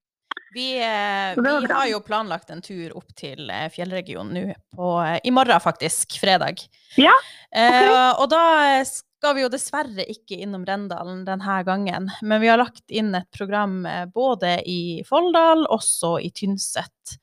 [0.57, 5.29] Vi, eh, vi har jo planlagt en tur opp til eh, fjellregionen nå eh, i
[5.29, 6.15] morgen, faktisk.
[6.17, 6.63] Fredag.
[6.97, 7.13] Ja,
[7.51, 7.83] okay.
[7.85, 8.41] eh, og da
[8.89, 12.09] skal vi jo dessverre ikke innom Rendalen denne gangen.
[12.25, 13.83] Men vi har lagt inn et program
[14.15, 17.19] både i Folldal, også i Tynset.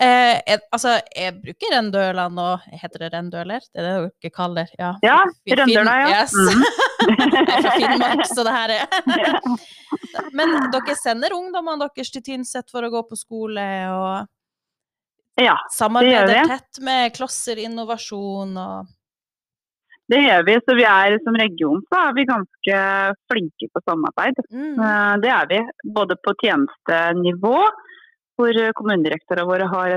[0.00, 2.46] Eh, jeg, altså, jeg bruker rendøla nå.
[2.82, 3.64] Heter det Rendøler?
[3.72, 5.16] Det er det dere kaller Ja, ja
[5.58, 6.20] Rendøla, ja.
[6.20, 6.34] Yes.
[6.38, 6.62] Mm.
[7.62, 8.84] fra Finnmark, så det her er
[10.38, 14.28] Men dere sender ungdommene deres til Tynset for å gå på skole og
[15.38, 18.94] ja, samarbeider tett med Klosser innovasjon og
[20.08, 20.54] det gjør vi.
[20.64, 22.78] Så vi er som region så er vi ganske
[23.28, 24.38] flinke på samarbeid.
[24.48, 24.78] Mm.
[24.80, 25.58] Eh, det er vi.
[25.92, 27.58] Både på tjenestenivå
[28.38, 29.96] hvor kommunedirektørene våre har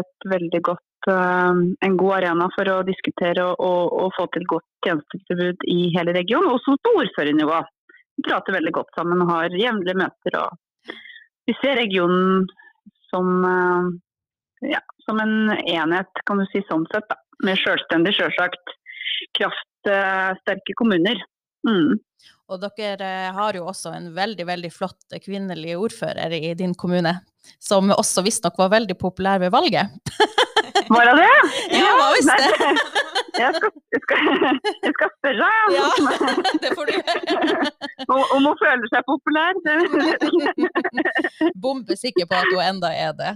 [0.66, 5.68] godt, eh, en god arena for å diskutere og, og, og få til godt tjenestetilbud
[5.70, 6.50] i hele regionen.
[6.56, 7.62] Også på ordførernivå.
[8.18, 10.40] Vi prater veldig godt sammen og har jevnlige møter.
[11.48, 12.48] Vi ser regionen
[13.12, 17.08] som, eh, ja, som en enhet, kan du si sånn sett.
[17.10, 17.20] Da.
[17.46, 18.78] Med selvstendig, selvsagt
[19.38, 21.22] kraftsterke kommuner.
[21.68, 22.00] Mm.
[22.52, 27.14] Og dere eh, har jo også en veldig veldig flott kvinnelig ordfører i din kommune,
[27.64, 29.94] som også visstnok var veldig populær ved valget.
[30.92, 31.38] Var det det?
[31.78, 32.52] Ja, var visst det?
[33.40, 34.18] Jeg skal, jeg, skal,
[34.84, 35.52] jeg skal, spørre, ja.
[35.78, 35.86] ja.
[36.64, 37.72] Det får du gjøre.
[38.08, 39.54] Om hun føler seg populær.
[41.64, 43.32] Bombesikker på at hun enda er det.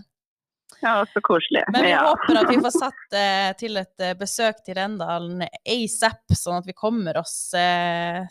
[0.81, 1.63] Ja, så koselig.
[1.71, 2.01] Men vi ja.
[2.09, 6.67] håper at vi får satt eh, til et eh, besøk til Rendalen asap, sånn at
[6.67, 8.25] vi kommer oss eh,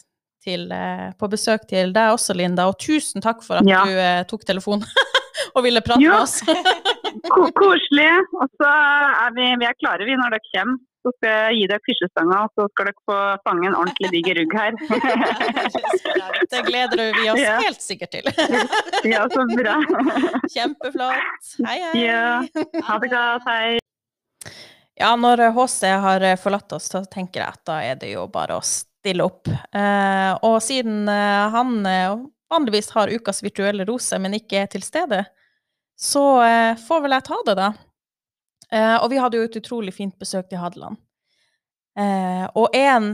[0.45, 2.69] til, eh, på besøk til deg også, Linda.
[2.71, 3.83] Og tusen takk for at ja.
[3.85, 4.87] du eh, tok telefonen
[5.57, 6.13] og ville prate jo.
[6.13, 6.41] med oss.
[7.61, 8.11] Koselig.
[8.39, 10.83] Og så er vi, vi er klare vi når dere kommer.
[11.05, 14.39] Så skal jeg gi dere fyrsestanga, og så skal dere få fange en ordentlig diger
[14.39, 14.79] rugg her.
[16.55, 17.59] det gleder vi oss ja.
[17.61, 18.31] helt sikkert til.
[19.13, 19.75] ja, så bra.
[20.55, 21.51] Kjempeflott.
[21.67, 22.07] Hei, hei.
[22.07, 22.25] Ja.
[22.89, 23.45] Ha det godt.
[23.51, 23.77] Hei.
[24.97, 28.57] Ja, når HC har forlatt oss, så tenker jeg at da er det jo bare
[28.57, 28.65] å
[29.05, 29.49] stille opp.
[29.49, 32.17] Eh, og siden eh, han eh,
[32.51, 35.25] vanligvis har ukas virtuelle rose, men ikke er til stede,
[35.95, 36.23] så
[36.89, 37.67] får vel jeg ta det, da.
[38.99, 40.99] og vi hadde jo et utrolig fint besøk til Hadeland.
[42.59, 43.07] og en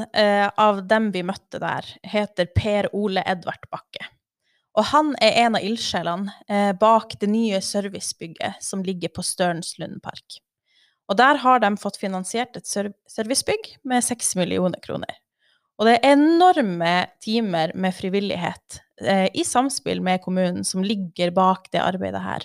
[0.57, 4.09] av dem vi møtte der, heter Per Ole Edvard Bakke.
[4.81, 10.41] Og han er en av ildsjelene bak det nye servicebygget som ligger på Størnslund park.
[11.13, 15.21] Og der har de fått finansiert et servicebygg med seks millioner kroner.
[15.81, 21.71] Og det er enorme timer med frivillighet eh, i samspill med kommunen som ligger bak
[21.73, 22.45] det arbeidet her.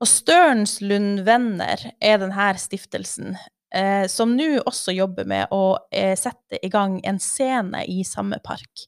[0.00, 3.34] Og Størnslund Venner er denne stiftelsen
[3.74, 8.38] eh, som nå også jobber med å eh, sette i gang en scene i samme
[8.44, 8.86] park.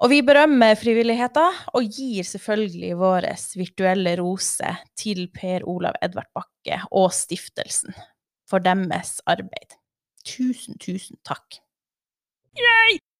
[0.00, 3.26] Og vi berømmer frivilligheten og gir selvfølgelig vår
[3.58, 7.98] virtuelle rose til Per Olav Edvard Bakke og stiftelsen
[8.48, 9.74] for deres arbeid.
[10.24, 11.60] Tusen, tusen takk.
[12.56, 13.00] Yay!